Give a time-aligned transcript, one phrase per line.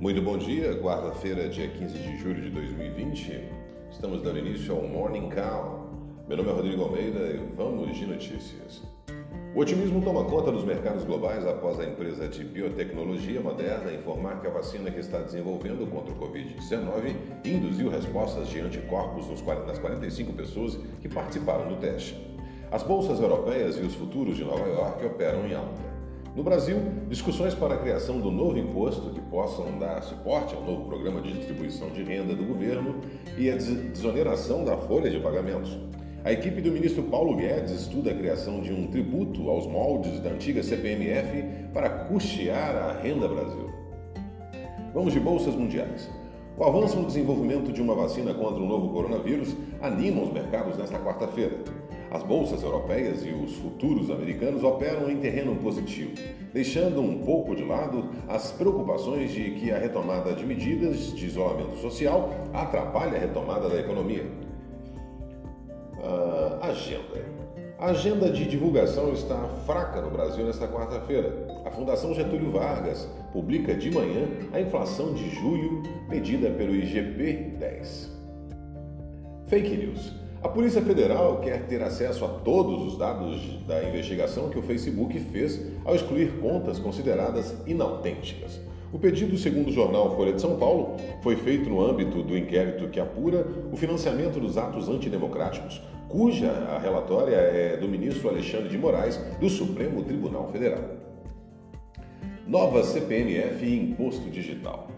[0.00, 3.38] Muito bom dia, quarta-feira, dia 15 de julho de 2020.
[3.90, 5.90] Estamos dando início ao Morning Call.
[6.26, 8.82] Meu nome é Rodrigo Almeida e vamos de notícias.
[9.54, 14.46] O otimismo toma conta dos mercados globais após a empresa de biotecnologia Moderna informar que
[14.46, 17.14] a vacina que está desenvolvendo contra o Covid-19
[17.44, 19.28] induziu respostas de anticorpos
[19.66, 22.16] nas 45 pessoas que participaram do teste.
[22.72, 25.99] As bolsas europeias e os futuros de Nova York operam em alta.
[26.40, 30.86] No Brasil, discussões para a criação do novo imposto que possam dar suporte ao novo
[30.86, 32.98] programa de distribuição de renda do governo
[33.36, 35.76] e a desoneração da folha de pagamentos.
[36.24, 40.30] A equipe do ministro Paulo Guedes estuda a criação de um tributo aos moldes da
[40.30, 43.70] antiga CPMF para custear a renda Brasil.
[44.94, 46.08] Vamos de bolsas mundiais.
[46.56, 50.98] O avanço no desenvolvimento de uma vacina contra o novo coronavírus anima os mercados nesta
[51.00, 51.58] quarta-feira.
[52.10, 56.10] As bolsas europeias e os futuros americanos operam em terreno positivo,
[56.52, 61.76] deixando um pouco de lado as preocupações de que a retomada de medidas de isolamento
[61.76, 64.24] social atrapalhe a retomada da economia.
[65.98, 67.40] Uh, agenda.
[67.78, 71.46] A agenda de divulgação está fraca no Brasil nesta quarta-feira.
[71.64, 78.08] A Fundação Getúlio Vargas publica de manhã a inflação de julho medida pelo IGP-10.
[79.46, 80.12] Fake News.
[80.42, 85.20] A Polícia Federal quer ter acesso a todos os dados da investigação que o Facebook
[85.20, 88.58] fez ao excluir contas consideradas inautênticas.
[88.90, 92.88] O pedido, segundo o jornal Folha de São Paulo, foi feito no âmbito do inquérito
[92.88, 98.78] que apura o financiamento dos atos antidemocráticos, cuja a relatória é do ministro Alexandre de
[98.78, 100.84] Moraes, do Supremo Tribunal Federal.
[102.46, 104.88] Nova CPMF e Imposto Digital.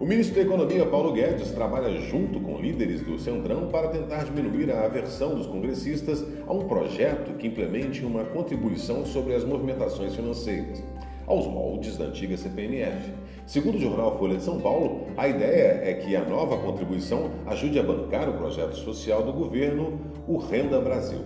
[0.00, 4.70] O ministro da Economia, Paulo Guedes, trabalha junto com líderes do Centrão para tentar diminuir
[4.72, 10.82] a aversão dos congressistas a um projeto que implemente uma contribuição sobre as movimentações financeiras,
[11.26, 13.12] aos moldes da antiga CPMF.
[13.46, 17.78] Segundo o jornal Folha de São Paulo, a ideia é que a nova contribuição ajude
[17.78, 21.20] a bancar o projeto social do governo, o Renda Brasil.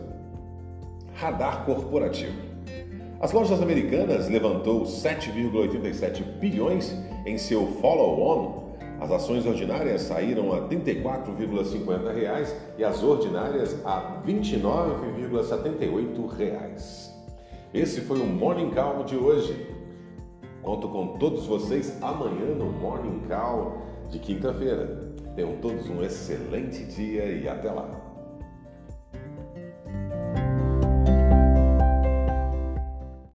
[1.15, 2.56] Radar Corporativo.
[3.21, 6.95] As lojas americanas levantou 7,87 bilhões
[7.25, 8.67] em seu follow-on
[8.99, 17.11] as ações ordinárias saíram a R$ 34,50 e as ordinárias a R$ 29,78.
[17.75, 19.67] Esse foi o Morning Call de hoje.
[20.63, 25.13] Conto com todos vocês amanhã no Morning Call de quinta-feira.
[25.35, 28.06] Tenham todos um excelente dia e até lá.